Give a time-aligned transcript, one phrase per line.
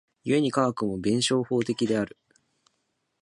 [0.25, 2.17] 故に科学も弁証法的である。